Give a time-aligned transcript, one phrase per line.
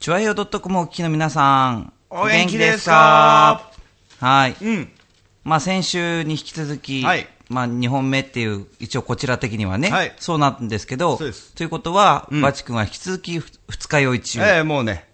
[0.00, 1.92] チュアヘヨ .com をお聞きの皆さん。
[2.08, 3.70] お元気ですか？
[4.18, 4.56] はい。
[4.58, 4.88] うん。
[5.44, 14.40] まあ先週に引き続き、はいまあ2本目っていう、一応こちら的にはね、はいそうなんですけど、そうですということは、うんバチ君は引き続きふ二日酔い中。
[14.40, 15.06] ええもうね、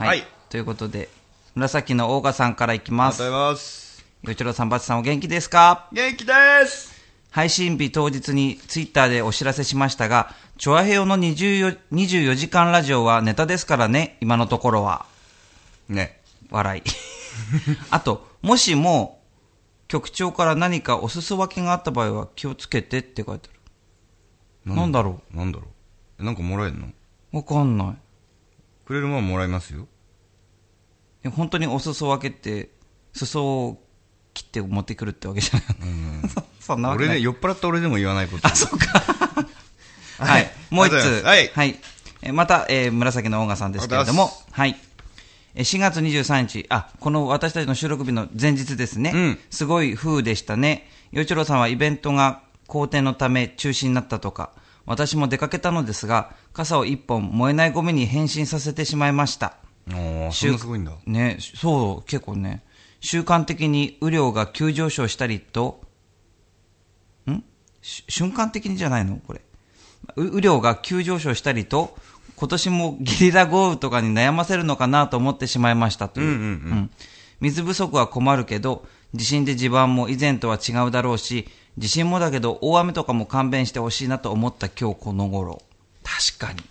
[0.00, 0.24] い、はい。
[0.48, 1.08] ということで
[1.54, 4.04] 紫の大賀さんからいきますありがとうございます。
[4.24, 5.88] よいちろさんばちさんお元気ですか？
[5.92, 6.32] 元気で
[6.66, 6.92] す。
[7.30, 15.04] 配信日当日にツイッターでお知らせしましたが、チョアヘヨの24 24時間ラジオはネタですからね、今のところは。
[15.88, 16.20] ね。
[16.50, 16.82] 笑い。
[17.90, 19.20] あと、もしも、
[19.88, 24.74] 局長から何かお裾分けがあった場合は気をつけてって書いてある。
[24.74, 25.66] なんだろなんだろ
[26.18, 26.24] う？
[26.24, 26.88] なんかもらえるの？
[27.32, 27.96] うわかんない。
[28.86, 29.86] くれるもんもらいますよ。
[31.24, 32.70] え本当にお裾分けって、
[33.12, 33.84] 裾を
[34.34, 36.28] 切って持ってくるってわけじゃない。
[36.28, 37.04] そ そんなわけ。
[37.04, 38.46] 俺ね、酔っ払った俺でも言わないこと。
[38.46, 39.02] あ、そうか。
[40.18, 40.50] はい。
[40.70, 40.94] もう一つ。
[40.94, 41.80] ありがとうございはい
[42.22, 44.76] えまた、えー紫のオーガさんですけれどもはい。
[45.54, 49.12] え4月23日、あ、この私たちの収録日の前日ですね。
[49.14, 50.88] うんすごい風でしたね。
[51.12, 54.50] 洋一郎さんはイベントが好転のため中止になったとか、
[54.86, 59.56] 私も出かけたのですが、傘を一本燃えないゴミに変身させてしまいました。
[59.88, 60.92] そんなすごいんだ。
[61.06, 62.62] ね、そう、結構ね、
[63.00, 65.82] 習慣的に雨量が急上昇したりと、
[67.30, 67.44] ん？
[67.82, 69.16] し瞬間的にじゃないの？
[69.18, 69.42] これ。
[70.16, 71.96] う雨量が急上昇したりと、
[72.36, 76.26] 今年もゲリラ豪雨とかに悩ませるのかなと思ってしまいましたという。
[76.26, 76.90] うんうんうん
[77.40, 81.46] 水不足は困るけど、地震で地盤も以前とは違うだろうし、
[81.76, 85.60] 地震もだけど大雨とかも勘弁してほしいなと思った今日この頃。
[86.02, 86.62] 確かに。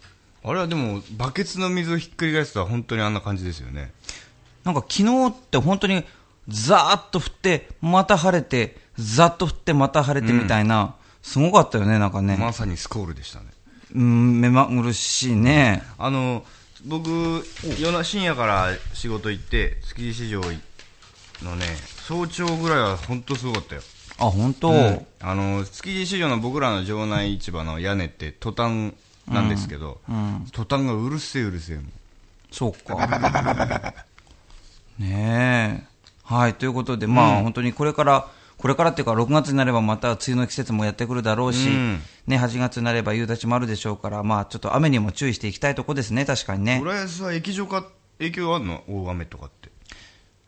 [0.43, 3.93] あれはでも、バケツの水をひっくり返すとは本当にあんな感じですよね。
[4.63, 6.03] なんか昨日って本当に
[6.47, 12.37] ザーッと降って、また晴れて、ザッと降って、また晴れてみたいな、すごかったよね、なんかね。
[12.37, 13.45] まさにスコールでしたね。
[13.95, 15.83] うん、目まぐるしいね。
[15.97, 16.43] あの、
[16.85, 17.09] 僕、
[17.79, 21.65] 夜な深夜から仕事行って、築地市場のね、
[22.07, 23.81] 早朝ぐらいは本当すごかったよ。
[24.17, 28.93] あ、本当、うんあの、築地市場の僕らの場内市場の屋根ってトタン
[29.27, 31.79] なんですけど、うんトタンがうるせえうるせえ。
[32.51, 33.95] そうか。
[34.99, 35.93] ねえ。
[36.23, 46.79] はい、ということで、まあ、本当にこれから、これからっていうか、6月になればまた梅雨の季節もやってくるだろうし、うんね、8月になれば夕立もあるでしょうから、まあ、ちょっと雨にも注意していきたいとこですね、確かにね。
[46.81, 47.85] 浦安は液状化、
[48.19, 48.83] 影響あるの？
[48.87, 49.69] 大雨とかって。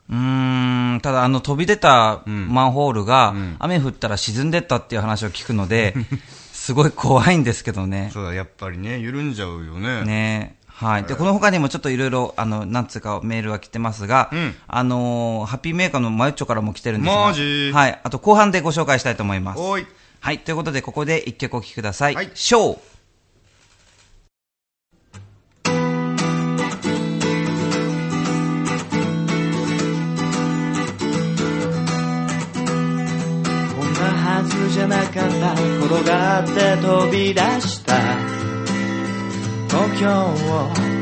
[0.08, 5.94] うーん、ただ、あの、飛び出たんマンホールが、ん雨降ったら沈んでったっていう話を聞くので、
[6.66, 8.10] すごい怖いんですけどね。
[8.12, 10.02] そうだ、やっぱりね、緩んじゃうよね。
[10.02, 11.04] ねはい。
[11.04, 18.00] で、この他にもちょっといろいろ、あの、なんつうかメールが来てますが、うんあのーハッピーメーカーのマユッチョからも来てるんですが、マジはい。
[18.02, 19.60] あと後半でご紹介したいと思います。
[19.60, 19.78] は
[20.32, 20.38] い。
[20.40, 22.16] ということで、ここで一曲お聴きください。
[22.16, 22.78] はいショー
[34.46, 35.52] んなはずじゃなかった
[35.86, 37.94] 転がって飛び出した
[39.68, 40.96] 東京を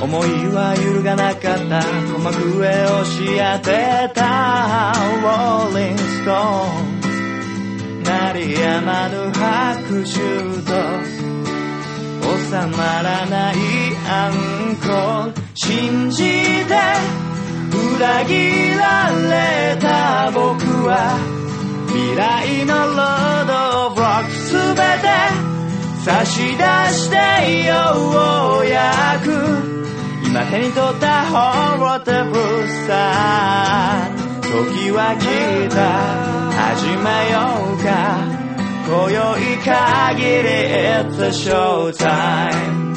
[0.00, 1.82] 思いは揺るがなかった。
[1.82, 4.92] 鼓膜上をし合ってた。
[5.22, 7.02] Rolling Stone
[8.04, 10.20] 鳴りやまぬ拍手。
[10.62, 10.70] と
[12.38, 13.56] 収まらない
[14.08, 14.32] アン
[14.76, 15.34] コール。
[15.54, 16.76] 信じて
[17.98, 21.37] 裏切られた僕は。
[21.98, 25.08] 未来のロードオブロックすべて
[26.04, 26.62] 差し出
[26.94, 27.16] して
[27.66, 27.74] よ
[28.62, 29.26] うやく。
[30.24, 34.08] 今手に取ったホールテブルさ
[34.42, 36.38] 時は来た。
[36.54, 37.36] 始めよ
[37.74, 37.88] うか。
[38.86, 39.18] 今宵
[39.58, 40.48] 限り
[41.02, 42.87] It's a showtime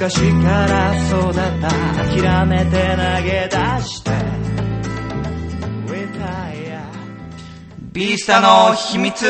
[0.00, 1.68] 昔から育った
[2.06, 4.10] 諦めて投げ出して
[7.92, 9.26] ビースタの秘密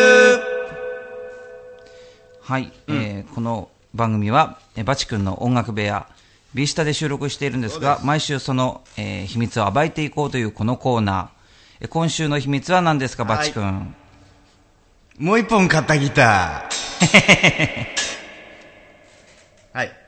[2.42, 6.06] はい、えーこの番組は、えーバチ君の音楽部屋、
[6.52, 11.28] ビースタで収録しているんですが、毎週その、えー秘密を暴いていこうというこのコーナー。
[11.80, 13.94] えー今週の秘密は何ですか、バチ君？
[15.18, 17.86] もう一本買ったギター。
[19.72, 20.07] はい。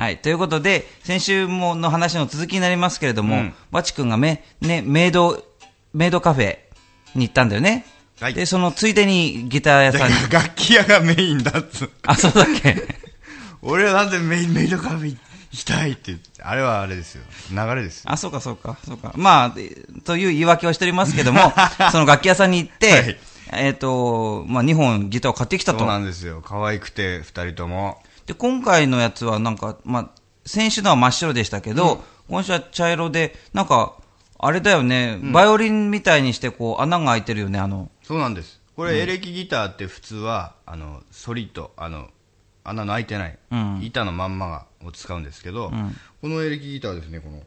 [0.00, 0.16] はい。
[0.16, 5.44] ということで、先週もの話の続きになりますけれども、うんバチ君がめ、ね、メイド、
[5.92, 6.56] メイドカフェ
[7.14, 7.84] に行ったんだよね。
[8.18, 10.14] はいで、そのついでにギター屋さんに。
[10.32, 11.90] 楽器屋がメインだっつう。
[12.06, 12.82] あ、そうだっけ？
[13.60, 15.18] 俺はなんでメイメイドカフェ行
[15.52, 17.22] きたいってあれはあれですよ。
[17.50, 18.10] 流れですよ。
[18.10, 19.12] あ、そうか、そうか、そうか。
[19.16, 21.52] まあ、でという言い訳をしておりますけども、
[21.92, 23.18] その楽器屋さんに行って、はい
[23.52, 25.86] えっ、と、まあ、2本ギターを買ってきたそうと。
[25.86, 26.40] なんですよ。
[26.42, 28.00] 可愛くて、二人とも。
[28.30, 30.10] で、今回のやつはなんか、まあ、
[30.46, 33.96] 先週のは真っ白でしたけど、今週は茶色で、なんか、
[34.38, 37.90] あれだよね、バイオリンみたいにして、こう、穴が開いてるよね、あの。
[38.04, 38.60] そうなんです。
[38.76, 42.08] これ、エレキギターって普通は、あの、ソリッド、あの、
[42.62, 45.72] 穴の開いてない、うん板のまんまがを使うんですけど、
[46.20, 47.42] このエレキギターはですね、この、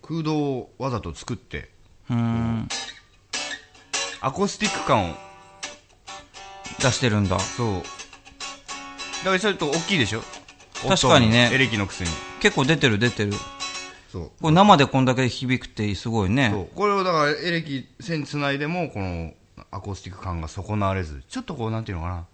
[0.00, 1.68] 空洞をわざと作って、
[2.08, 2.68] うーん、
[4.22, 5.14] アコースティック感を、
[6.80, 7.38] 出してるんだ。
[7.38, 7.82] そう。
[9.26, 10.22] だからちょっと大きいでしょ？
[10.88, 12.10] 確かにねエレキのくせに。
[12.40, 13.32] 結構出てる出てる。
[14.12, 14.30] そう。
[14.40, 16.50] これ生でこんだけ響くってすごいね。
[16.52, 19.32] そうこれをだからエレキ線つないでもこの
[19.72, 22.24] アコースティック感が損なわれずちょっとこうなんていうのかな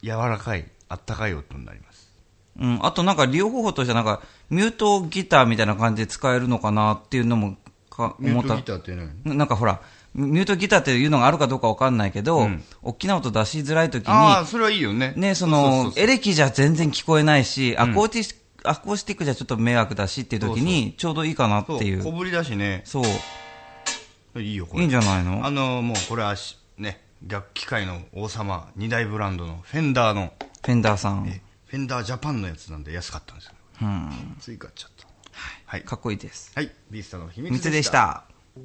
[0.00, 2.12] 柔らかいあったかい音になります
[2.60, 7.56] うん、あとなんか利用方法としてはなんか、ミュートギターみたいな感じで使えるのかなっていうのも
[7.90, 8.62] か思ったミュートギ。
[8.62, 9.10] ターって何？
[9.24, 9.80] ななんかほら、
[10.14, 12.64] ミュートギターっていうのがあるかどうかわかんないけど、うん。
[12.82, 15.12] 大きな音出しづらい時に、ああそれはいいよね。
[15.16, 21.84] ね、そのエレキじゃ全然聞こえないし、アコーティスアコースティックじゃちょっと迷惑だしっていう時に、ちょうどいいかなってそう。
[21.84, 22.02] いう。
[22.02, 22.82] 小ぶりだしね。
[22.84, 23.02] そ
[24.34, 24.40] う。
[24.40, 24.80] いいよこれ。
[24.82, 25.44] いいんじゃないの？
[25.44, 30.32] あのもうこれはしね楽器界の王様二大ブランドのフェンダーの。
[30.64, 31.26] フェンダーさん。
[31.28, 33.52] えフェンダージャパンのやつなんで安かったんですよ
[33.82, 34.36] うん。
[34.40, 35.06] つい買っちゃった。
[35.66, 35.82] はい。
[35.82, 36.52] かっこいいです。
[36.54, 36.70] はい。
[36.90, 38.24] ビースタの秘密秘密でした。
[38.54, 38.60] こ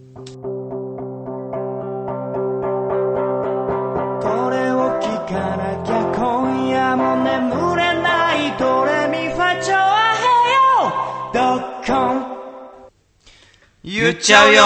[4.51, 10.21] れを聞かなきゃ今夜も眠れないドレミファチョアヘ
[10.53, 12.89] ヨドッコン。
[13.83, 14.63] 言っちゃうよ。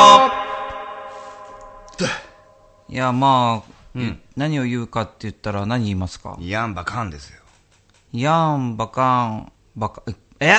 [2.89, 3.99] いや、まあ、
[4.35, 6.35] 何を言うかって言ったら何言いますか？
[6.41, 7.39] ヤンバカンですよ。
[8.11, 10.03] やーん、バカン、バカ、
[10.41, 10.55] え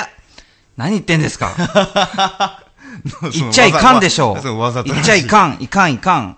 [0.75, 1.51] 何言ってんですか？
[3.33, 4.57] 言っちゃいかんでしょう。
[4.57, 6.37] わざと言っちゃいかん、いかん、いかん。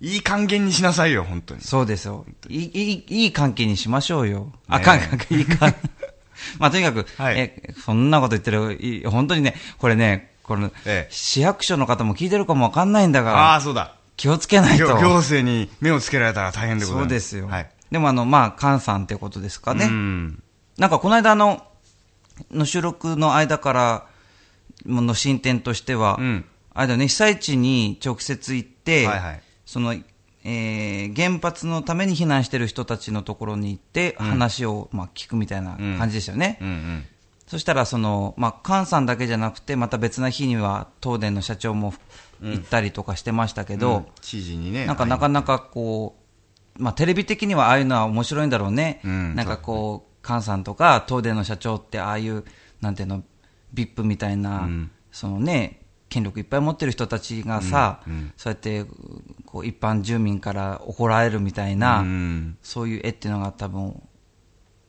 [0.00, 2.26] いい還元にしなさいよ本当にそうですよ。
[2.48, 4.52] いい、いい、いい関係にしましょうよ。
[4.68, 5.74] あ、かん、かん、いいかん。
[6.58, 14.86] まあ、とにかく、はいえ、そんなこと言ってる、いい本当にね、これね、この、ええ市役所の方も聞いてるかもわかんないんだかあら、あそうだ気をつけないと。
[14.86, 17.48] 行行政に目をつけられたら大変でございますそうですよ。
[17.48, 19.84] はいでもあの、まあ、菅さんってことですかね。
[19.84, 20.42] うん
[20.78, 21.62] なんかこの間の、
[22.50, 24.06] の収録の間から
[24.86, 26.44] の進展としては、うん。
[26.74, 29.42] あれね、被災地に直接行って、はいはい。
[29.64, 29.94] その、
[30.44, 36.58] えー原発のために避難してる人たちのところに行って、話を、まあ、聞くみたいな感じでしたよね。
[36.60, 37.04] うんうん。
[37.46, 41.94] そしたら、その、まあ、菅さんだけじゃなくて、また別な日には、東電の社長も
[42.42, 44.06] 行ったりとかしてましたけど、うん。
[44.20, 46.16] 知事にねなんかなかなかこ
[46.76, 49.00] う、まあ、テレビ的にはああいうのは面白いんだろうね。
[49.04, 49.34] うん。
[49.34, 52.44] なんかこう、菅さんとか東電の社長ってああいう、
[52.80, 53.22] なんていうの、
[53.74, 58.00] ビップみたいな、んそのね、権力いっぱい持ってる人たちがさ、
[58.36, 58.84] そうやって、
[59.46, 64.00] こう、一般住民から怒られるみたいな、うんそういう絵っていうのが多分、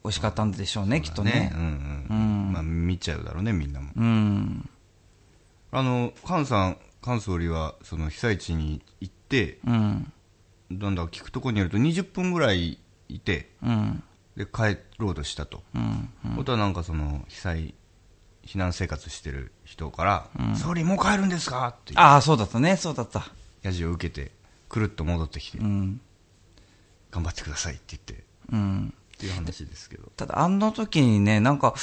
[0.04, 1.52] 美味しかったんでしょうね、きっとね。
[1.54, 4.70] うんうんまあ見ちゃうだろうねみんなもうん。
[5.72, 10.14] あの菅さん菅総理はその被災地に行ってうん。
[10.70, 14.04] なんだ聞くところによると20分ぐらいいてうん。
[14.38, 16.10] で帰ろうとしたと、うん。
[16.36, 17.74] ことはなんかその被災
[18.46, 23.28] 避難生活してる人から「総理もう帰るんですか?」ってああ、そうだったね、そうだった。
[23.64, 24.32] ヤジを受けて
[24.70, 26.00] くるっと戻ってきてうん。
[27.12, 28.94] 「頑張ってください」って言ってうん。
[29.16, 30.12] っていう話ですけど。
[30.18, 31.74] ただ、あの時にね、なんか、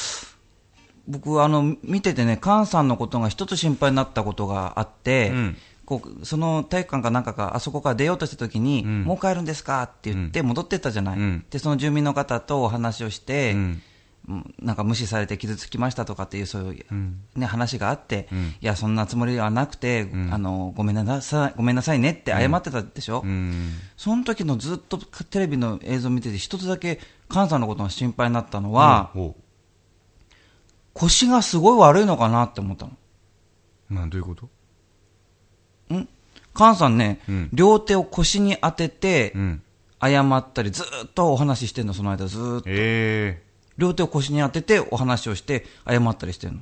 [1.09, 5.57] 僕、あの、見ててね、菅さんのことが一つ心配になったことがあって、うん。
[5.85, 9.02] こうその体育館かなんかか、あそこから出ようとした時に、ん。
[9.04, 9.83] もう帰るんですか？
[9.83, 11.45] って言って戻ってったじゃない、うん。
[11.50, 13.57] で、その住民の方とお話をして、
[14.61, 18.29] なんか無視されて傷つきましたとかっていうそういう、ね、話があって、
[18.61, 23.73] いやそんなつもりはなくて、あのごめんなさいごめんなさいねって謝ってたでしょ、うん。
[23.97, 27.00] その時のずっとテレビの映像を見てて一つだけ
[27.31, 29.12] 菅さんのことが心配になったのは、
[30.93, 32.93] 腰がすごい悪いのかなって思ったの。
[33.91, 34.49] なんどういうこと？
[36.55, 37.49] 菅さんね、うん。
[37.52, 39.62] 両手を腰に当ててうん。
[40.00, 42.64] 謝ったりずっとお話ししてるのその間ずーっと。
[42.69, 43.43] え
[43.83, 46.61] 両手を腰に当ててお話をして謝ったりしてるの。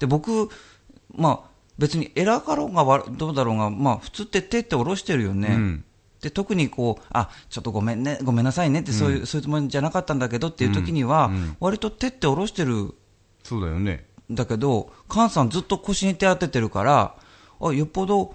[0.00, 0.50] で僕
[1.14, 5.84] まあ別に偉かろうが悪どうだろうがまあ普通って手って下ろしてるよね、うん。
[6.20, 11.30] で特にこうあちょっとごめんねごめんなさいねってそういう,、そういうつもりじゃなかったんだけどっていう時には、
[11.60, 12.74] 割と手って下ろしてる。
[12.74, 12.94] ん
[13.44, 14.06] そうだよね。
[14.30, 17.14] だけど菅さんずっと腰に手当ててるから
[17.60, 18.34] あよっぽど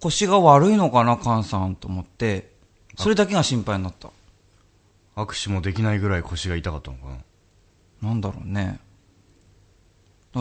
[0.00, 2.54] 腰が悪いのかな菅さんと思って。
[2.98, 4.08] それだけが心配になった。
[5.16, 7.16] 握手もできないぐらい腰が痛かったのかな
[8.02, 8.80] なんだろうね。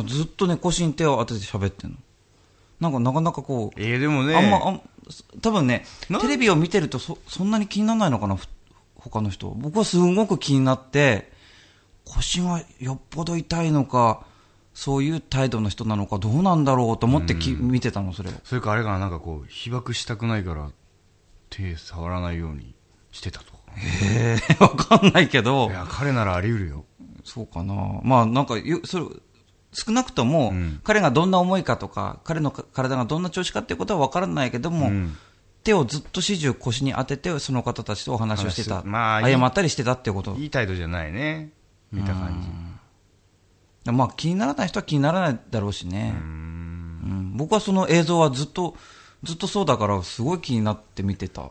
[0.06, 1.98] ずっとね腰に手を当てて喋ってんの。
[2.80, 4.82] なんかなかなかこう、えー、でもねあんまあん
[5.42, 8.48] 多分ねなテレビを見てるとそそんなに気にならないのかなふ
[8.96, 11.32] 他の人僕はすごく気になって
[12.04, 14.26] 腰がよっぽど痛いのか
[14.74, 18.34] そういう態度の人なのかどうなんだろうと思ってき、見てたのそれを。
[18.44, 20.70] それかあれかななんかこう被爆したくないから
[21.50, 22.76] 手触らないように
[23.12, 23.60] してたとか。
[23.78, 25.70] へえ わかんないけど。
[25.70, 26.84] いや彼ならあり得るよ
[27.26, 28.00] そうかな。
[28.04, 29.06] まあなんかよそれ
[29.74, 30.80] 少なくとも、うん。
[30.84, 35.18] 彼がどんな思いかとか彼のか体がどんな調子かっていうことは分からないけども、うん。
[35.64, 40.36] 手をずっと始終腰に当ててその方たちとお話をしてた、話まあ謝ったりしてたっていうこと。
[40.36, 41.50] いい態度じゃないね。
[41.92, 42.42] 見た感
[43.84, 43.92] じ。
[43.92, 46.14] まあ気にならない人は気にならないだろうしね。
[46.16, 47.34] うん。
[47.36, 48.76] 僕はその映像はずっと
[49.24, 51.50] ずっとそうだからすごい気になって見てた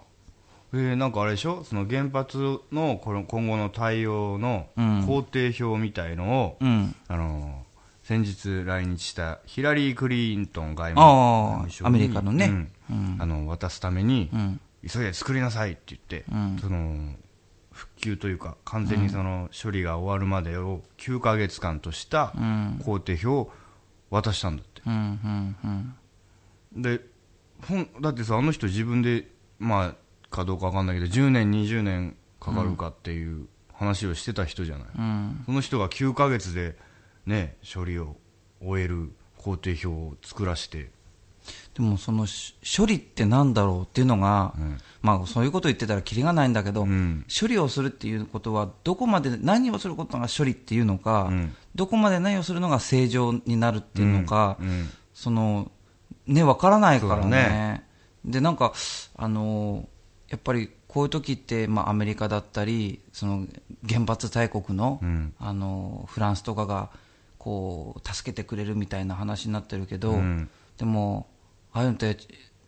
[0.77, 1.63] えー、なんかあれでしょ？
[1.63, 5.05] その原発のこの今後の対応のうん。
[5.07, 6.97] 工程表みたいのを、うん。
[7.07, 7.65] あの
[8.03, 12.47] 先日来日したヒラリー・クリントン外務省にアメリカのね。
[12.47, 12.73] うん。
[12.91, 13.17] うん。
[13.21, 14.61] あの渡すために、うん。
[14.87, 16.59] 急いで作りなさいって言って、うん。
[16.61, 17.15] その
[17.71, 22.81] 復旧というか完全にその処理が終わるまでを9ヶ月間としたうん。
[22.85, 23.51] 工程表を
[24.11, 24.83] 渡したんだって、
[26.77, 27.01] で
[27.63, 29.29] ほんだってさあの人自分で
[29.59, 29.95] まあ
[30.35, 35.43] かどうかわかんないけど10年20年かかるかっていう話をしてた人じゃない、うん。
[35.47, 36.77] その人が9ヶ月で
[37.27, 38.17] ね処理を
[38.63, 40.91] 終える工程表を作らして、
[41.75, 44.79] でもそのし処理ってなんだろうっていうのが、うん。
[45.03, 47.27] まあそういうこと言ってたらキリがないんだけど、うん。
[47.29, 51.55] 処理をするっていうことはどこまで何をすることが処理っていうのか、うん。
[51.75, 54.89] どこまで何をするのが正常になるっていうのか、うん。
[55.13, 55.71] その
[56.27, 57.31] ね分からないからね。
[57.31, 57.85] だね。
[58.25, 58.73] でなんか
[59.17, 59.87] あの
[60.35, 63.47] やっぱりこういう時って、まあ、アメリカだったりその
[63.89, 65.33] 原発大国の,、うん。
[65.39, 66.91] あのフランスとかが
[67.39, 70.51] こう助けてくれるみたいな話になってるけど、うん。
[70.77, 71.29] でも
[71.73, 72.17] ああいうのって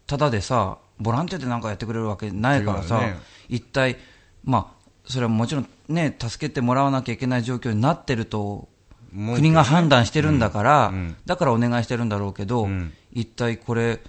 [0.06, 3.18] ただでさボランティアでなんかやってくれるわけないからさ、ね。
[3.48, 3.96] 一体
[4.44, 8.68] まあそれはもちろんね助けてもらわなきゃいけない状況になってると
[9.10, 10.94] 国が判断してるんだから、うん。
[10.94, 11.16] うん。
[11.26, 12.92] だからお願いしてるんだろうけど、うん。
[13.12, 14.00] 一体これ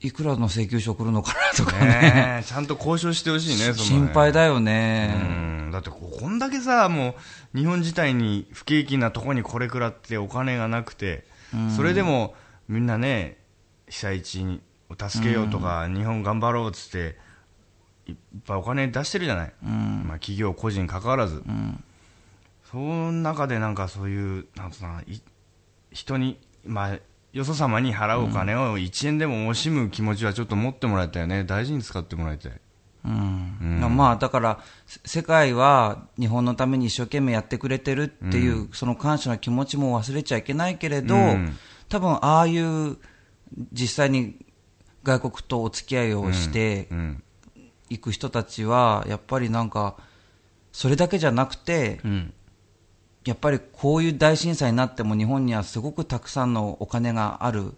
[0.00, 1.86] いくらの請求書来るのかなとかね。
[1.86, 5.70] ねえちゃんと交渉してほしいねね心配だよね、うん。
[5.72, 7.16] だってここんだけさも
[7.54, 11.24] う日本自体に不景気なとこにこれくらってお金がなくて、
[11.74, 12.34] それでも
[12.68, 13.38] みんなね
[13.88, 17.16] 被災地を助けようとか、日本頑張ろうっつって
[18.06, 21.42] いっぱいお金出してるじゃない、まあ、企業個人関わらず、
[22.70, 24.84] その中でなんかそういうなんつう
[25.90, 26.98] 人にまあ
[27.38, 31.44] よそ様に払うお金を1円でも惜しむ気持ちはちょっと持ってもらいたいよね。
[31.44, 32.52] 大事に使ってもらいたい。
[33.04, 33.96] うん。
[33.96, 41.56] まあだからせ世界は日本のために一生懸命やってくれてるっていう、その感謝の気持ちも忘れちゃいけないけれど、うん。
[41.88, 42.96] 多分ああいう
[43.72, 44.44] 実際に
[45.04, 47.22] 外国とお付き合いをしてうん。
[47.88, 49.96] いく人たちはやっぱりなんか
[50.72, 52.34] それだけじゃなくて、うん
[53.24, 57.74] やっぱりこういう大震災になっても日本にはすごくたくさんのお金がある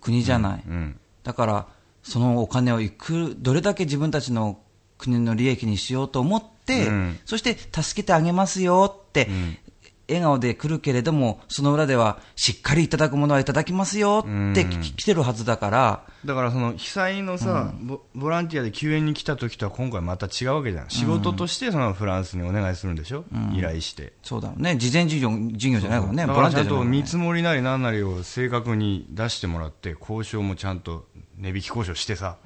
[0.00, 1.66] 国じゃない、うんだから
[2.02, 4.58] そのお金をいくどれだけ自分たちの
[4.98, 7.18] 国の利益にしようと思って、うん。
[7.24, 9.58] そして助けてあげますよって、ん
[10.08, 20.90] 笑顔で来るけれどもその裏ではしっかりいただくものはいただきますよって来てるはずだから、だからその被災のさ、ボボランティアで救援に来た時とは今回また違うわけじゃん。
[20.90, 24.12] 仕事としてそのフランスにお願いするんでしょ、依頼して。
[24.22, 24.76] そうだよね。
[24.76, 26.26] 事前授業授業じゃないからね。
[26.26, 31.06] だボランティアじゃないからね見積もりなりなんなりを正確に出してもらって交渉もちゃんと
[31.38, 32.36] 値引き交渉してさ、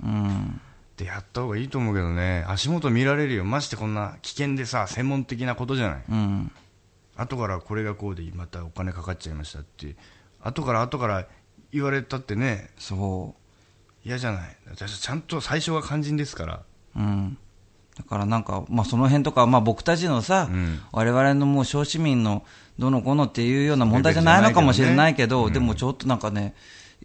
[0.97, 2.45] でやった方がいいと思うけどね。
[2.49, 3.45] 足元見られるよ。
[3.45, 6.53] ましてこんな危険でさ専門的なことじゃない、うん
[7.17, 9.97] 後からこれがこうでまたお金かかっちゃいましたって
[10.41, 11.27] 後から後から
[11.73, 13.35] 言われたってねそ
[14.05, 14.57] 嫌じゃない？
[14.71, 16.63] 私ちゃんと最初は肝心ですから。
[16.95, 16.99] う。
[17.01, 17.37] うん。
[17.99, 20.81] だからなんか、まあその辺とか、まあ僕たちのさ、うん。
[20.93, 22.45] 我々のもう小市民の
[22.79, 26.55] どのこのっていうような問題じゃないのかもしれないけど、けどねでもちょっとなんかね、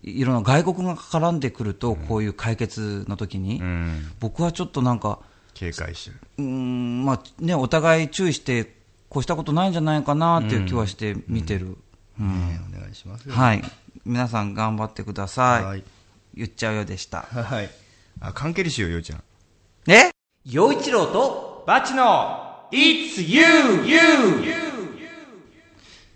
[0.04, 4.12] いろんな外国が絡んでくると、こういう解決の時に、うん。
[4.20, 5.18] 僕はちょっとなんか、
[5.56, 6.20] 警戒してる。
[6.38, 8.76] うーん、まあね、お互い注意して、
[9.12, 11.78] こうしたことないんじゃないかなっていう気はして見てる。
[12.18, 13.36] お願いしますよ。
[13.36, 13.62] はい。
[14.06, 15.66] 皆さん頑張ってください。
[15.66, 15.84] はい。
[16.34, 17.24] 言っちゃうようでした。
[17.24, 17.70] はい。
[18.22, 19.24] あ関係りしようようちゃん。
[19.92, 20.12] え？
[20.46, 23.44] 陽一郎とバチの It's you,
[23.86, 24.00] you!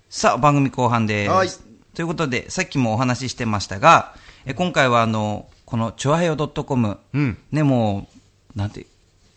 [0.09, 1.31] さあ、番組後半です。
[1.31, 1.49] はい。
[1.95, 7.37] ということで、さっきもお話ししてましたが、え今回はあの、この、チョアヘヨ .com、うん。
[7.51, 8.07] ね、も
[8.55, 8.85] う、なんて、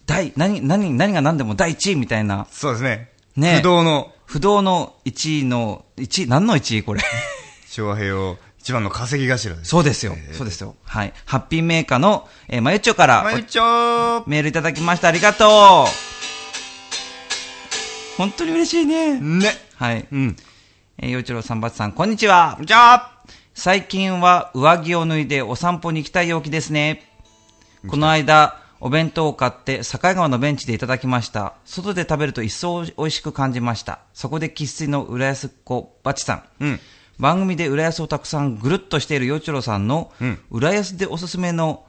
[0.06, 7.00] 第、何、何、何が何でも第1位みたいな、そうですねね不動の不動の1位の、1位、何の1位これ。
[7.66, 10.76] 昭和平和一番の稼ぎ頭ですそうですよ、そうですよ。
[10.84, 11.14] はい。
[11.24, 15.08] ハッピーメーカーの、えー、まゆっちょから、まゆちょーメールいただきました。
[15.08, 15.88] ありがとう
[18.18, 19.18] 本当に嬉しいね。
[19.18, 20.06] ねはい。
[20.12, 20.36] うん
[20.98, 22.58] えー、陽一郎さん、ばつさん、こんにちは。
[22.60, 23.12] じゃあ
[23.54, 27.10] 最近は上着を脱いでお散歩に行きたい陽気ですね。
[27.86, 31.54] この間、お弁当を買って境川のベンチでいただきました。
[31.64, 34.00] 外で食べると一層美味しく感じました。
[34.14, 36.42] そこで生粋の浦安っ子バチさん。
[36.60, 36.80] うん
[37.18, 41.84] 番組で浦安をたくさんぐるっとしている陽一郎さんの、うん浦安でおすすめの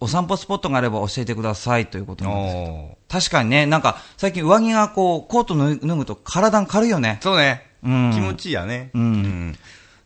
[0.00, 2.56] お散歩スポットがあれば教えてくださいということなんです。
[2.56, 7.20] おー確かにね、なんか最近上着がこう、コート脱ぐと体が軽いよね。
[7.22, 9.58] そうね、うん気持ちいいやね、うん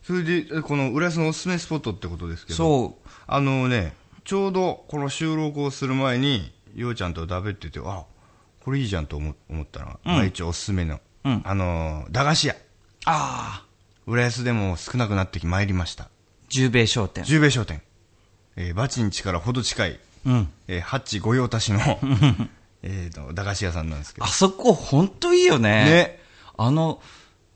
[0.03, 3.09] それでえこの浦安のおすすめスポットってことですけどそう。
[3.27, 3.93] あのね
[4.25, 8.05] ちょうどこの収録をする前にようちゃんとだべっててあ
[8.63, 11.41] これいいじゃんと思思ったのが、まあ、一応おすすめの、うん。
[11.45, 12.55] あの駄菓子屋。
[13.05, 13.65] ああ、
[14.07, 16.09] 浦安でも少なくなってきまいりました。
[16.49, 17.23] 十兵衛商店。
[17.23, 17.83] 十兵衛商店、
[18.55, 20.49] えー、バチンチからほど近い、うん。
[20.67, 21.79] えー、ハッチ御用達の
[22.81, 24.25] えーと駄菓子屋さんなんですけど。
[24.25, 25.85] あそこ本当いいよね。
[25.85, 26.19] ね。
[26.57, 26.99] あの、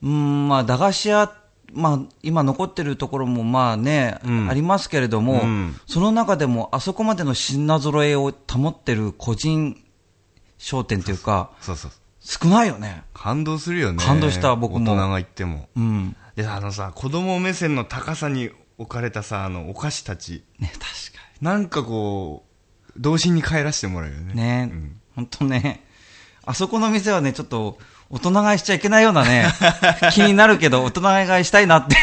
[0.04, 1.34] うん、まあ、駄菓子屋、
[1.74, 4.50] まあ、今残ってるところもまあね、うん。
[4.50, 5.76] ありますけれども、うん。
[5.86, 9.82] その中でもあそこまでの品揃えを保ってる個人
[10.58, 13.04] 商店というか、そうそう少ないよね。
[13.14, 14.04] 感動するよね。
[14.04, 14.92] 感動した僕も。
[14.92, 15.70] 大人が行っても。
[15.76, 16.16] うん。
[16.36, 20.44] であのさ子供目線の高さに置かれたさあのお菓子たち。
[20.60, 20.80] ね、確
[21.18, 24.34] かなんかこう童心に帰らせてもらうよね。
[24.34, 24.36] に。
[24.36, 25.02] ね、うん。
[25.16, 25.84] 本当ね、
[26.50, 27.78] あそこの店はね、ちょっと、
[28.10, 29.46] 大人買いしちゃいけないようなね、
[30.14, 31.96] 気になるけど、大人買いしたいなって。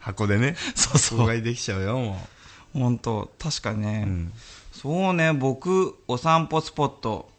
[0.00, 0.56] 箱でね。
[0.74, 1.18] そうそう。
[1.18, 2.26] 箱買いできちゃうよも
[2.74, 4.32] 本当確かにね、う、うん、
[4.72, 7.30] そうね、僕、お散歩スポット、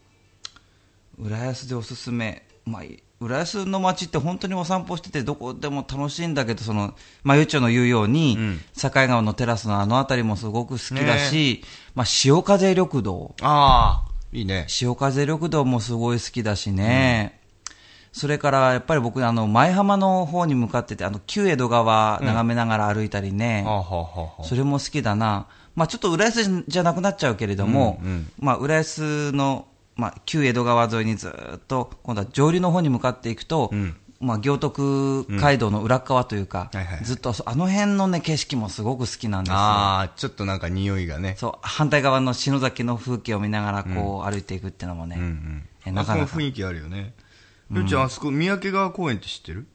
[1.18, 2.82] 浦安でおすすめ、まあ、
[3.20, 8.60] 浦安の街って本当にお散歩してて、どこでも楽しいんだけど、その、まあ、ゆっちょの言うように、うん。
[8.80, 11.62] 境川のテラスのあの辺りもすごく好きだし、
[11.94, 14.64] まあ、潮風緑道、ああいいね。
[14.68, 17.40] 潮風緑道もすごい好きだしね、
[18.12, 25.46] それからやっぱり僕、あの、前浜の方に向かってて、あの、旧江戸川眺めながら歩いたりね、はあ、はあはあはあそれも好きだな。
[25.74, 28.30] まあちょっと浦安じゃなくなっちゃうけれども、うんうん。
[28.38, 39.56] まあ浦安の、まあ旧江戸川沿いにずっと、今度は上流の方に向かっていくと、うんまあ行徳街道の裏側というか、はいはいずっとそあの辺のね景色もすごく好きなんですよ。
[39.58, 41.36] ああちょっとなんか匂いがね。
[41.38, 45.68] そう、反対側の篠崎の風景を見ながらこう歩いていくっていうのもね、うんうん。
[45.86, 46.24] えなかなか。
[46.24, 47.14] あそこも雰囲気あるよね。
[47.72, 49.66] ようちゃんあそこ三宅川公園って知ってる？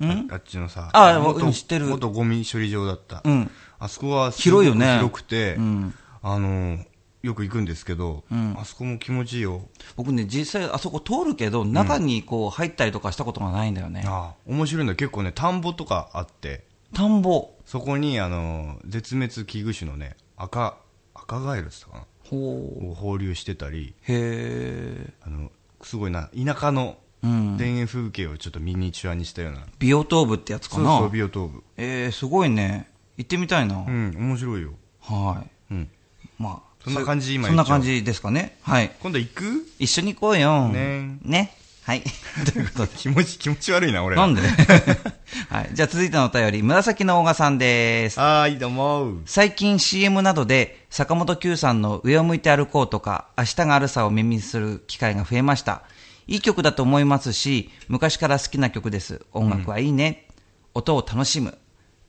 [0.00, 1.86] ああっちのさあ元うん知ってる。
[1.86, 3.50] 元ゴミ処理場だった、うん。
[3.78, 4.94] あそこは広いよね。
[4.94, 5.94] 広くて、うん。
[6.22, 6.78] あの
[7.22, 8.24] よく行くんですけど、
[8.56, 9.62] あそこも気持ちいいよ
[9.96, 14.04] 僕ね、実際あそこ通るけど、中にこう入ったりとかしたことがないんだよね。
[14.06, 17.50] ああ面白いんだ結構ね田んぼとかあって田んぼ。
[17.64, 20.76] そこにあの絶滅危惧種のね赤
[21.14, 22.84] 赤ガエルって言ったかほう。
[22.84, 25.12] なを放流してたりへえ。
[25.22, 25.50] あの
[25.82, 27.56] すごいな田舎のうん。
[27.56, 32.90] 田園風景をちょっとミニチュアにしたような、ビオトーブってやつかなそうそうビオトープえー、すごいね。
[33.16, 33.76] 行ってみたいな。
[33.76, 35.74] うん面白いよ、はい。
[35.74, 35.90] うん、
[36.38, 36.71] まあ。
[36.84, 38.58] そんな感じ今そんな感じですかね。
[38.62, 38.90] はい。
[39.00, 39.66] 今度行く？
[39.78, 40.68] 一緒に行こうよ。
[40.68, 41.52] ねね。
[41.84, 42.02] はい。
[42.52, 42.92] ということで。
[42.96, 44.40] 気持ち気持ち悪いな俺なんで？
[45.50, 45.70] はい。
[45.72, 48.18] じゃあ続いてのお便り、紫のオガさんです。
[48.20, 55.82] はーいどうも最近 CM などで坂本九さんの上を向いて歩こうとか明日があるさを耳にする機会が増えました。
[56.28, 59.22] いい曲だと思いますし、昔から好きな曲です。
[59.32, 60.26] 音楽はいいね。
[60.74, 61.58] 音を楽しむ。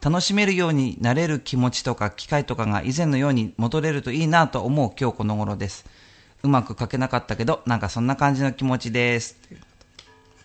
[0.04, 5.86] 楽しめるようになれる気持ちとか機会とかが以前のように戻れるといいなと思う今日この頃です。
[6.44, 9.38] うまく書けなかったけど、なんかそんな感じの気持ちです。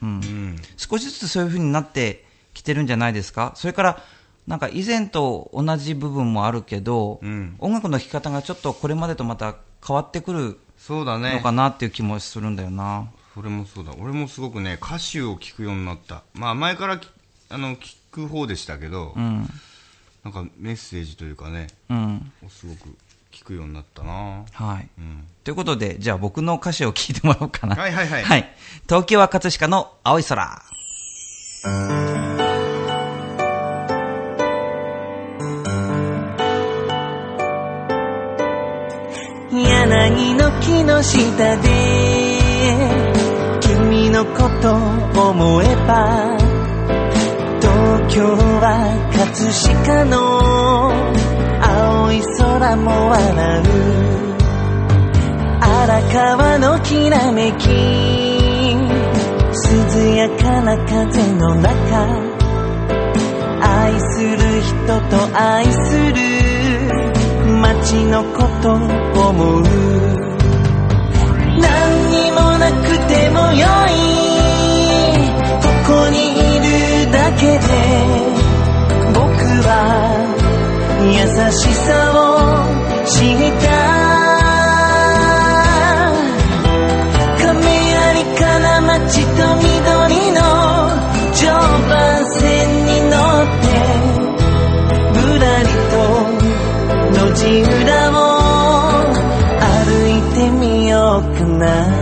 [0.01, 0.09] うん。
[0.09, 0.57] うん。
[0.77, 3.51] 少しずつそういう風になってきてるんじゃないですか？
[3.57, 4.03] それから、
[4.47, 7.57] なんか以前と同じ部分もあるけど、うん。
[7.59, 11.41] 音楽の聴き方がちょっとこれまでとまた変わってくるのそうだね。
[11.43, 13.09] かなっていう気もするんだよな。
[13.35, 13.93] それもそうだ。
[13.99, 16.23] 俺もすごくね歌詞を聞くようになった。
[16.33, 17.09] まあ前からき
[17.51, 19.49] あの聞く方でしたけど、うん。
[20.25, 22.33] なんかメッセージというかねうん。
[22.49, 22.89] すごく
[23.33, 24.89] 聞くようになったなはい。
[24.99, 27.75] うんということで、じゃあ僕の歌詞を聞いてもらおうかな。
[27.75, 28.55] はいはいはいはい。
[28.85, 30.63] 東京は葛飾の青い空。
[39.51, 42.39] 柳の木の下で
[43.63, 44.75] 君のこと
[45.31, 46.48] 思えば
[48.09, 48.73] 東京は
[49.13, 49.53] 葛
[49.85, 50.17] 飾の
[51.61, 53.65] 青い空も笑う
[55.61, 57.69] 荒川のきらめき
[59.53, 61.69] 涼やかな風の中
[63.61, 66.17] 愛する人と愛する
[67.61, 68.77] 街のことを
[69.29, 69.63] 思う。
[71.61, 71.67] 何
[72.11, 73.67] にもなくてもよ
[74.25, 74.28] い。
[77.39, 77.59] けで
[79.15, 79.23] 僕
[79.63, 79.71] は
[81.07, 81.17] 優
[81.53, 82.21] しさを
[83.07, 83.69] 知った。
[87.39, 87.47] 亀
[87.91, 88.03] 有
[88.37, 89.69] から街と緑
[90.33, 90.39] の
[91.33, 91.41] 常
[91.89, 91.97] 磐
[92.35, 92.43] 線
[92.87, 93.67] に乗って
[95.15, 95.97] ぶらりと
[97.15, 98.13] 路地裏を
[99.61, 99.71] 歩
[100.09, 101.98] いてみようかな。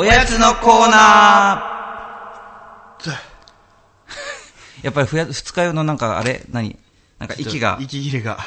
[0.00, 3.10] おやつのコーナー。
[4.84, 6.44] やっぱりふや二日酔いのなんかあれ？
[6.52, 6.78] 何？
[7.18, 7.78] なんか息が。
[7.80, 8.38] 息切れが、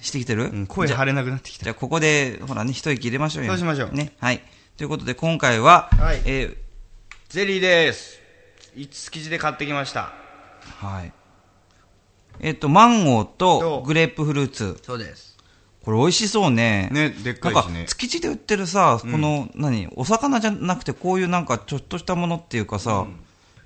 [0.00, 1.62] してきてる、うん声じゃ張れなくなってきた。
[1.62, 3.52] じゃあここで、ほらね、一息入れましょうよ。
[3.52, 3.92] そうしましょう。
[3.92, 4.12] ね。
[4.18, 4.42] はい。
[4.76, 6.22] ということで今回は、はい。
[6.24, 6.56] えー
[7.28, 8.18] ゼリーです。
[8.74, 10.12] いつ生地で買ってきました。
[10.80, 11.12] はい。
[12.40, 14.80] えっ、と、マンゴーととグレープフルーツ。
[14.82, 15.27] そうです
[15.84, 16.88] これ美味しそうね。
[16.92, 23.06] ねでっかないんかしね、築地で売ってるさ、この、何、お魚じゃなくてこういうなんかちょっとしたものっていうかさ、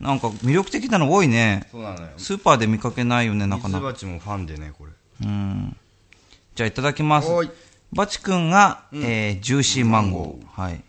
[0.01, 1.69] なんか魅力的なの多いね。
[1.71, 3.87] そうなのよスーパーで見かけないよね、なかミツなか。
[3.87, 4.93] バチもファンでねこれ
[5.25, 5.77] うん。
[6.55, 7.29] じゃあいただきます。
[7.93, 10.61] バチ君が、えージューシーマンゴー。
[10.61, 10.83] はい。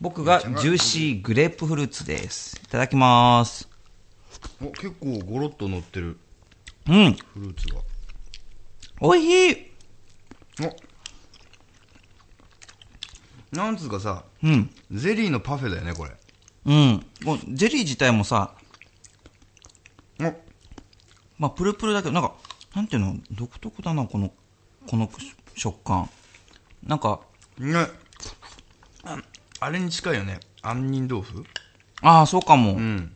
[0.00, 2.60] 僕がジューシーグレープフルーツです。
[2.62, 3.68] いただきます。
[4.60, 6.18] お結構ゴロッと乗ってる
[6.88, 7.14] うん。
[7.14, 7.80] フルーツが
[9.00, 9.73] おいしい
[10.60, 10.76] お
[13.56, 14.70] なんつうかさうん。
[14.90, 16.10] ゼリーのパフェだよねこれ
[16.66, 17.06] うん。
[17.54, 18.54] ゼリー自体もさ、
[20.20, 20.24] お
[21.38, 22.34] まあ、プルプルだけど、なんか、
[22.74, 24.32] なんていうの、独特だな、この、
[24.88, 25.10] この
[25.54, 26.08] 食感。
[26.82, 27.20] なんか、
[27.58, 27.86] ね
[29.04, 29.18] あ
[29.60, 31.44] あれに近いよね杏仁豆腐
[32.00, 32.72] ああ、そうかも。
[32.72, 33.14] うん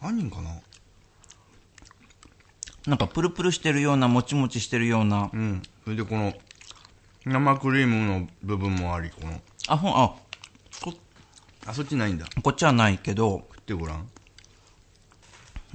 [0.00, 0.50] 杏仁かな？
[2.86, 5.30] なんか、プルプルしてるような、もちもちしてるような。
[5.32, 6.34] うんそれでこの
[7.24, 10.14] 生クリームの部分もありこのあ、ほん、あ、
[10.82, 10.92] こ、
[11.64, 14.08] あそっちないんだこっちはないけど、食ってごらん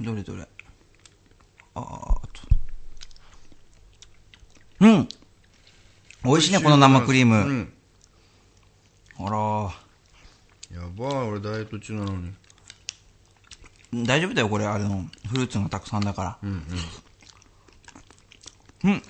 [0.02, 0.46] どれどれ。
[1.74, 2.42] あーっと。
[4.80, 5.08] うん
[6.24, 7.36] 美味しいね、この生クリーム。
[7.36, 7.72] うん
[9.18, 9.30] あら
[10.78, 16.38] やばい俺ダイエット中なのにー大丈夫だよ、これ、あれの、フルーツがたくさんだから。
[16.42, 16.50] うん
[18.84, 18.90] うん。
[18.90, 19.02] うん。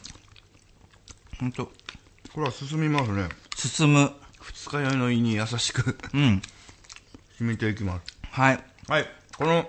[1.42, 1.72] ほんと、こ
[2.36, 3.28] れは進みますね。
[3.56, 4.12] 進む。
[4.40, 5.98] 二日酔いの胃に優しく。
[6.14, 6.40] うん。
[7.36, 8.16] 染みていきます。
[8.30, 8.64] はい。
[8.86, 9.06] はい。
[9.36, 9.68] この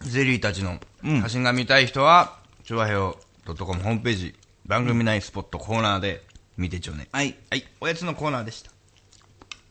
[0.00, 1.20] ゼリーたちのうん。
[1.20, 6.22] 写真が見たい人は、チョアヘオ .com ホームページ番組内スポットコーナーで
[6.56, 7.08] 見てちょうね。
[7.12, 7.36] はい。
[7.50, 7.64] はい。
[7.78, 8.70] おやつのコーナーでした。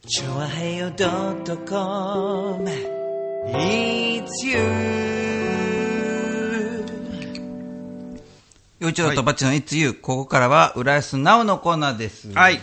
[0.07, 2.69] チョアヘヨドットコム。
[3.55, 5.68] It's you
[8.79, 12.31] よいちろとバッチのいつゆ、ここからは、浦安なおのコーナーです。
[12.31, 12.61] はい。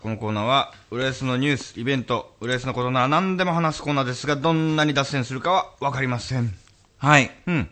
[0.00, 6.54] このコーナーは、浦安のニュース、イベント、浦安のことなら何でも話すコーナーですが、どんなに脱線するかはわかりません。
[6.96, 7.30] はい。
[7.46, 7.68] うん。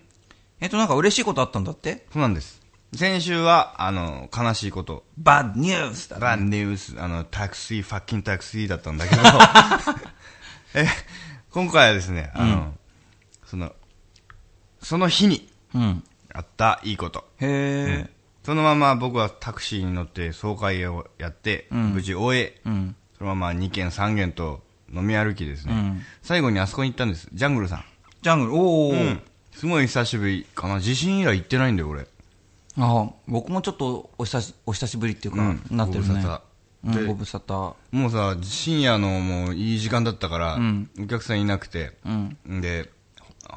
[0.61, 2.05] えっと、なんか嬉しいことあったんだって？
[2.13, 2.61] そうなんです。
[2.95, 5.05] 先週は、あの、悲しいこと。
[5.17, 9.23] バッドニュースだねバンニュース、あの、タクシー、ファッキンタクシーだったんだけど、
[10.75, 10.87] え、
[11.51, 12.75] 今回はですね、あの、
[13.47, 13.75] その、
[14.83, 16.05] その日にうん。
[16.39, 17.25] あったいいこと。
[17.41, 18.11] へえ。
[18.45, 22.97] そのまま僕はタクシーに乗って総会をやって、うん無事終え、うん。
[23.19, 24.63] そのまま2軒3軒と
[24.95, 27.29] 飲み歩きですね、うん最後にあそこに行ったんです。
[27.33, 27.85] ジャングルさん。
[28.23, 28.93] ジャングル、おー。
[28.93, 29.21] うん
[29.53, 30.79] すごい久しぶりかな。
[30.79, 32.03] 地震以来行ってないんだよ、俺。
[32.79, 36.23] ああ僕もちょっとお久しお久しぶりっていうか、うんなってるね
[37.09, 42.09] ご無沙汰もうさ、深夜のもういい時間だったから、んお客さんいなくて、う
[42.55, 42.89] んで、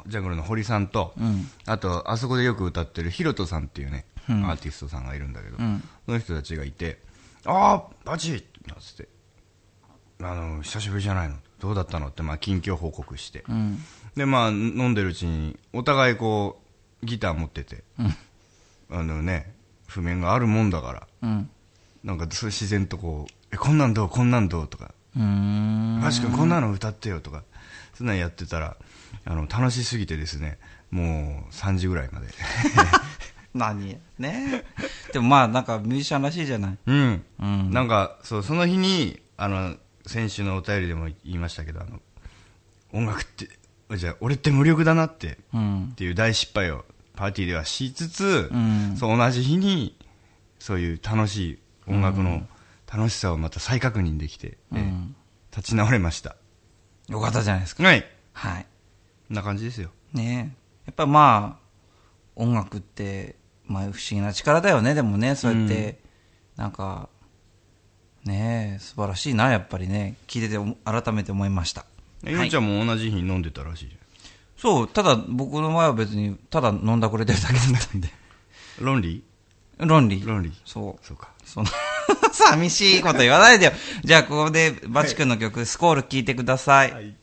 [0.06, 4.44] ジャングルの堀さんと、うんあと、あそこでよく歌ってるヒロトさんっていうね、うん。
[4.46, 5.82] アーティストさんがいるんだけど、ん。
[6.06, 6.98] その人たちがいて、
[7.44, 9.08] ああ、バチッなんつって、
[10.20, 13.44] あの、久しぶりじゃないのどうだったのって、まあ、近況報告して。
[13.48, 13.78] うん。
[14.16, 16.60] で、まあ、飲んでるうちに、お互いこ
[17.02, 18.14] う、ギター持ってて、うん。
[18.90, 19.54] あのね、
[19.86, 21.50] 譜面があるもんだから、うん。
[22.04, 26.00] なんか自然とこう、え、こんなんどうこんなんどうとか、うーん。
[26.00, 27.42] マジ君こんなの歌ってよとか、
[27.94, 28.76] そんなんやってたら、
[29.24, 30.58] あの、楽しすぎてですね、
[30.90, 32.28] もう3時ぐらいまで。
[33.54, 33.98] 何？
[34.18, 34.64] ね？
[35.12, 36.78] でもまあなんかミュージシャンらしいじゃない？
[36.86, 37.24] うん。
[37.40, 37.70] うん。
[37.70, 39.76] なんか、そう、その日に、あの、
[40.06, 42.00] 先週のお便りでも言いましたけど、あの、
[42.92, 43.48] 音楽って、
[43.96, 45.84] じゃあ、俺って無力だなって、うん。
[45.92, 48.96] っていう大失敗をパーティーではしつつ、うん。
[48.96, 49.98] そう同じ日に、
[50.58, 52.46] そういう楽しい音楽の
[52.90, 55.14] 楽しさをまた再確認できて、えうん。
[55.54, 56.36] 立ち直れました。
[57.08, 57.82] よかったじゃないですか。
[57.82, 58.06] はい。
[58.32, 58.66] はい。
[59.28, 59.90] こんな感じですよ。
[60.12, 60.54] ね
[60.86, 61.62] やっぱまあ
[62.36, 63.36] 音楽って、
[63.66, 64.94] まあ、不思議な力だよね。
[64.94, 66.00] でもねそうやって、
[66.56, 67.08] なんか
[68.24, 70.16] ね素晴らしいなやっぱりね。
[70.26, 71.84] 聞いててお改めて思いました。
[72.24, 73.96] えようちゃんも同じ日に飲んでたらしいじ
[74.56, 78.08] そうただ僕の前は別にただ飲んだくれてるだけだったんで。
[78.78, 78.84] ゃん。
[78.84, 79.24] ロンリ
[79.78, 80.20] 論理。
[80.20, 80.52] ーロンリー。
[80.64, 81.06] そう。
[81.06, 81.30] そうか。
[81.44, 81.66] その
[82.32, 83.72] 寂しいこと言わないでよ。
[84.04, 87.21] じゃあここでバチ君の曲、スコール聴いてください、い。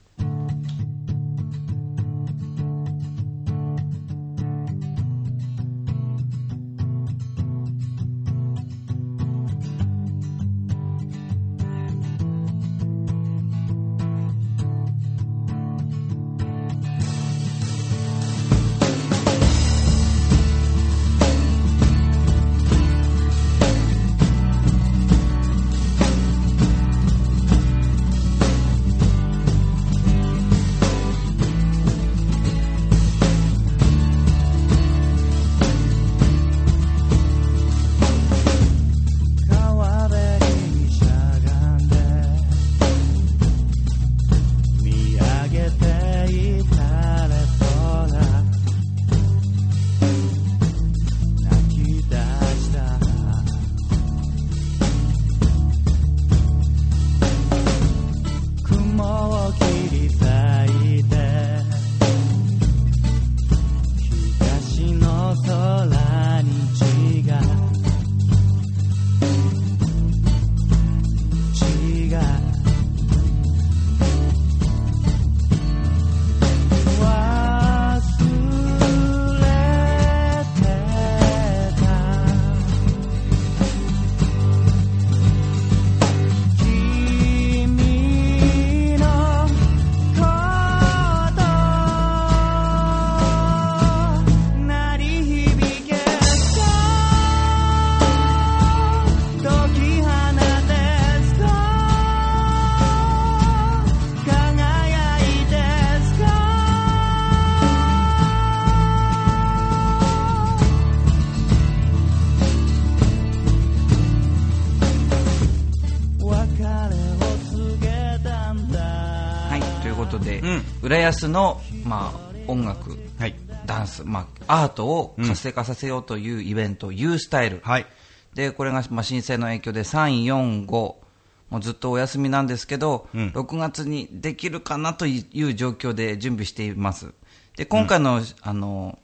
[120.19, 123.35] ことで、うん浦安の、まあ、音楽、はい。
[123.65, 127.61] ダンス、まあ、アートを活性化させようというイベント、ユースタイル。
[127.63, 127.85] はい。
[128.33, 137.13] で、これが、まあ、震災の影響で3、4、5、もうずっとお休みなんですけど、うん6月にできるかなという状況で準備しています。
[137.57, 138.97] で、今回の、あの、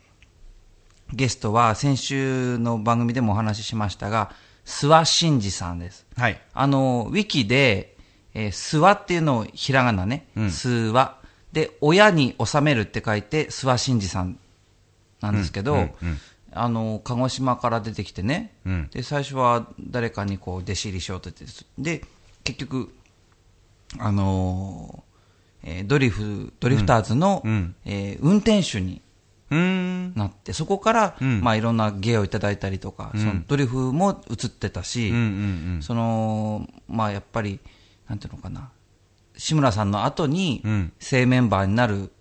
[1.13, 4.31] ゲストは先週の番組でもお話ししましたが、
[4.65, 6.05] 諏訪真二さんです。
[6.17, 6.41] はい。
[6.53, 7.94] あの、ウィキで、
[8.35, 10.45] えー、諏訪っていうのをひらがなね、うん。
[10.47, 11.11] 諏訪。
[11.53, 14.37] で、親に収めるって書いて、諏訪真二さん
[15.21, 16.17] なんですけど、うんうんうん。
[16.51, 18.89] あの、鹿児島から出てきてね、うん。
[18.91, 22.03] で、最初は誰かにこう、弟子入りしようと言って、で、
[22.43, 22.93] 結局、
[23.97, 27.75] あのーえードリフ、ドリフターズの、うんうん。
[27.85, 29.01] えー運転手に。
[29.49, 31.41] なって、そこから、うん。
[31.41, 33.21] まあいろんな芸をいただいたりとか、うん。
[33.21, 35.19] そのドリフも映ってたし、うんう
[35.77, 35.83] ん。
[35.83, 37.59] その、まあやっぱり、
[38.07, 38.71] なんていうのかな、
[39.37, 40.93] 志村さんの後にうん。
[40.99, 42.11] 正メンバーになる、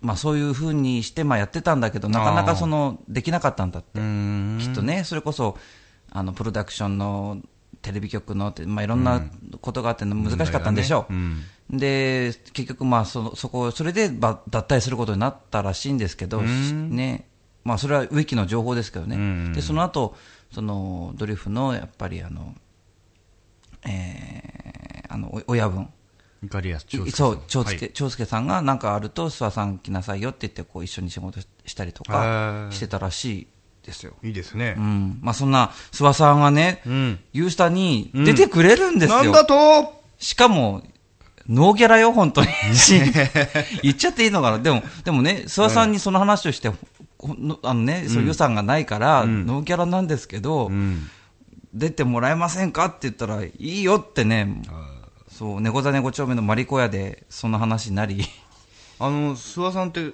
[0.00, 3.98] まあそういうふうにして、まあやってたんだけど、なかなかその、できなかったんだって。
[4.64, 5.56] きっとね、それこそ、
[6.10, 7.38] あの、プロダクションの
[7.80, 9.22] テレビ局のって、まあ、いろんな
[9.60, 11.12] ことがあって難しかったんでしょう。
[11.12, 11.42] うん。
[11.70, 17.26] で、結局、まあ、その、そこ、それで、ば脱退することになったらしいんですけど、ね。
[17.64, 19.16] まあ、それはウィキの情報ですけどね。
[19.16, 19.52] ん。
[19.52, 20.16] で、その後、
[20.52, 22.54] その、ドリフの、やっぱり、あの、
[23.86, 25.88] えー、あの、お親分。
[26.44, 33.46] イカリアス長介そう、長介、はい長介さんがなんかあると、諏訪さん来なさいよって言って、こう、一緒に仕事したりとかしてたらしい
[33.84, 34.14] ですよ。
[34.22, 34.80] いいですねう。
[34.80, 35.18] ん。
[35.22, 37.20] まあ、そんな、諏訪さんがね、うん。
[37.32, 39.22] ユースタに出てくれるんですよ。
[39.22, 40.02] なんだと？
[40.18, 40.82] しかも、
[41.48, 42.48] ノーギャラよ、本当に。
[43.82, 44.58] 言っちゃっていいのかな。
[44.58, 46.74] でも、でもね、諏訪さんにその話をして、あ
[47.74, 51.08] のね、そう予算がないから、ノーギャラなんですけど、うん。
[51.74, 54.62] 出てもらえませんかって言ったら、いいよってね、
[55.28, 58.24] そう、猫座猫丁目のマリコ屋で、その話になり、
[59.00, 60.12] あの、諏訪さんって、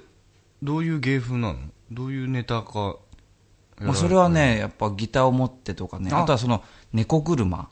[0.62, 1.58] どういう芸風なの？
[1.90, 2.96] どういうネタか。
[3.80, 6.22] まあ、それはね、やっぱギターを持ってとかね、あ。
[6.22, 7.56] あとはその、猫車。
[7.58, 7.66] は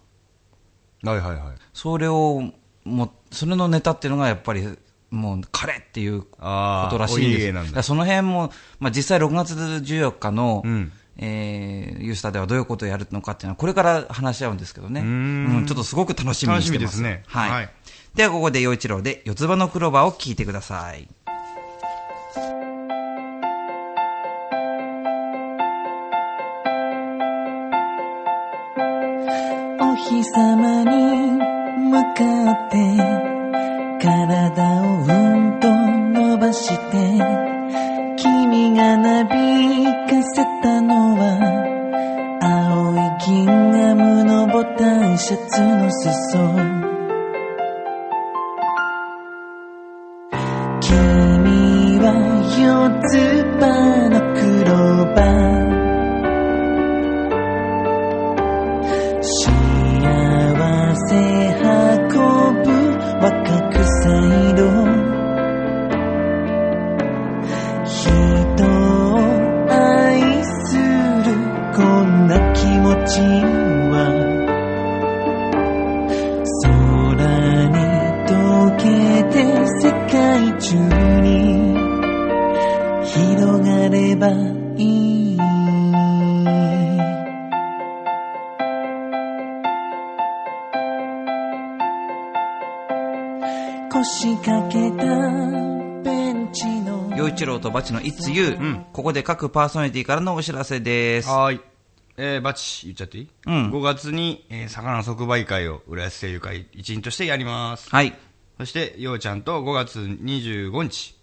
[1.05, 1.37] いはいはい。
[1.73, 2.43] それを、
[2.85, 4.79] もそれのネタっていうのがやっぱり、
[5.11, 6.29] もう、彼っていうこ
[6.91, 7.83] とらしいんです。
[7.83, 15.01] その辺も、まあ、実際6月14日の、うんえーユースタではどういうことをやるのかっていうのは、これから話し合うんですけどね。
[15.01, 16.73] うーんうんちょっとすごく楽しみにしてます。
[16.73, 17.51] 楽しみですねはい。
[17.51, 17.71] はい
[18.15, 21.07] では、ここで陽一郎で、四つ葉のクローバーを聞いてください。
[29.81, 31.33] お日様に
[31.91, 32.77] 向かって
[34.03, 35.69] 体をうんと
[36.19, 37.46] 伸ばして
[46.13, 46.76] ツの
[97.77, 101.29] バチの It's You、んここで各パーソナリティからのお知らせです。
[101.29, 101.61] はーい。
[102.17, 103.29] えー、バチ、言っちゃっていい？
[103.47, 107.91] うん5月に、えー、魚即売会を浦安声優会一員としてやります。
[107.91, 108.15] はい。
[108.59, 111.15] そして、ようちゃんと5月25日、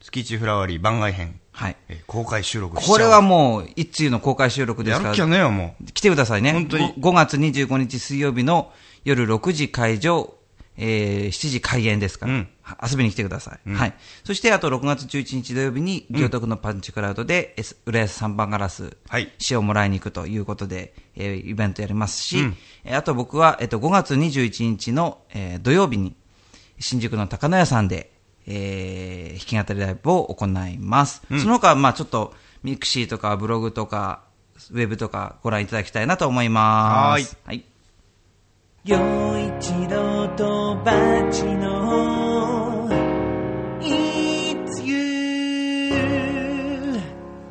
[0.00, 1.76] 月一フラワーリー番外編、はい。
[1.90, 5.02] えー公開収録これはもう、It's You の公開収録ですか？
[5.02, 6.52] らやるっきゃ、ねえよ、も来てくださいね。
[6.52, 8.72] 本当にご5月25日水曜日の
[9.04, 10.32] 夜6時会場、
[10.82, 13.70] えー7時開演ですから、うんは遊びに来てください。
[13.70, 13.94] はい。
[14.24, 26.16] そして、あと6月11日土曜日に、行徳のパンチクラウドで、S 浦安三番ガラス、はい詩をもらいに行くということで、えーイベントやりますし、うんえーあと僕は、えっと、5月21日の、えー土曜日に、
[26.78, 28.10] 新宿の高野屋さんで、
[28.46, 31.22] えー弾き語りライブを行います。
[31.28, 34.22] その他、まあちょっと、ミクシーとかブログとか、
[34.70, 37.36] ウェブとかご覧いただきたいなと思います。
[37.44, 37.64] はい。
[38.84, 38.96] 陽
[39.38, 40.19] 一郎とバチの It's you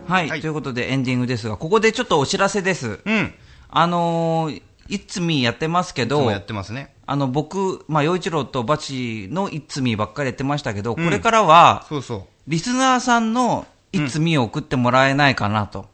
[0.07, 2.87] はい、はいということでエンディングですが、ここでちょっとお知らせです。
[2.87, 3.01] う。
[3.05, 3.33] うん。
[3.69, 6.95] あのー、It's Me やってますけどいつもやっ、てますね。
[7.05, 15.87] あの、僕、まあ、陽一郎とバチの It's Me ばっかりやってましたけど、これからは、そうそリスナーさんの It's Me を送ってもらえないかなと。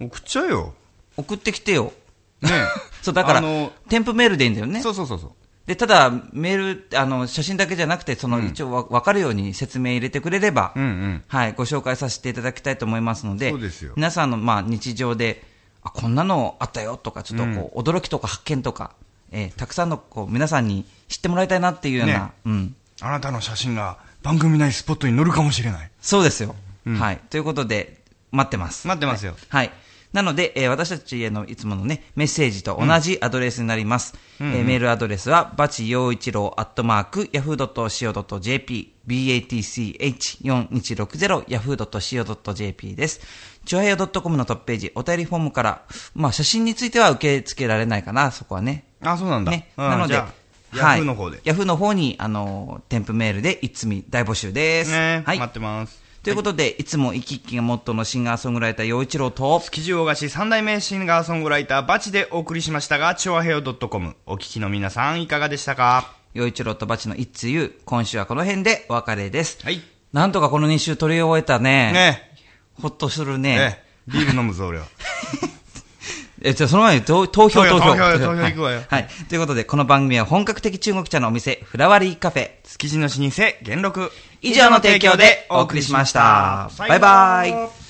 [0.00, 0.06] う。
[0.06, 0.74] 送っちゃうよ。
[1.16, 1.92] 送ってきてよ。
[2.40, 2.50] ね
[3.02, 4.80] そう、だから、あの添付メールでいいんだよね。
[4.80, 5.30] そうそうそうそう。
[5.66, 11.24] で、ただ、メール、あの、写真だけじゃなくて、その、一応わわかるように説明入れてくれれば、うんうん。
[11.26, 15.42] はい、ご紹介させていただきたいと思いますので、そうですよ皆さんの、まあ、日常で、
[15.82, 18.92] あ、こんなのあったよとか、ちょっとこう、驚きとか発見とか、
[19.32, 22.76] えーたくさんの、こう、皆さんに知ってもらいたいなっていうような、ねうん。
[23.00, 25.90] あなたの写真が番組内スポットに載るかもしれない。
[26.00, 26.54] そうですよ。
[26.86, 27.20] はい。
[27.30, 28.86] ということで、待ってます。
[28.86, 29.34] 待ってますよ。
[29.48, 29.72] はい。
[30.16, 34.14] なので、えー私たちへのいつものね、メッセージと同じアドレスになります。
[34.40, 43.20] えーメールアドレスは、バチ陽一郎アットマーク、yahoo.co.jp、batch4160、yahoo.co.jp です。
[43.66, 45.82] チョアヨ .com のトップページ、お便りフォームから、
[46.14, 48.84] まあ、写真については受け付けられないかな、そこはね。
[49.02, 49.52] あ、そうなんだ。
[49.52, 49.70] ね。
[49.76, 50.32] うんなので、じゃあ
[50.74, 51.42] ヤフーの方で。
[51.44, 54.92] ヤフーの方に、あの、添付メールで、いつみ大募集です。
[54.92, 55.38] ねはい。
[55.38, 56.05] 待ってます。
[56.26, 66.16] ということで、いつも生き生きがモットーのシンガーソングライター、陽一郎と、築地大菓子三代目シンガーソングライターバチでお送りしましたが、チョアヘオ .com お聞きの皆さんいかがでしたか？
[66.34, 69.60] 陽一郎とバチの一通ゆう、今週はこの辺でお別れです。
[69.62, 69.80] はい。
[70.12, 71.92] なんとかこの2週取り終えたね。
[71.92, 72.32] ね
[72.74, 73.38] ほっとするえ。
[73.38, 73.56] ね。
[73.58, 74.12] ねえ。
[74.12, 74.86] ビール飲むぞ、俺は。
[76.42, 77.78] え、じゃあその前に投投票、投票。
[77.78, 79.08] 投票投票投票行くわよはい。
[79.28, 82.50] ということで、この番組は本格的中国茶のお店、フラワリーカフェ。
[82.64, 84.12] 築地の老舗、元禄。
[84.46, 86.70] 以上の提供でお送りしました。
[86.78, 87.85] バイバイ